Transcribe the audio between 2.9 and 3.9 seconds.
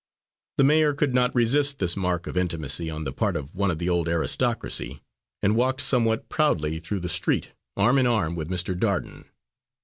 the part of one of the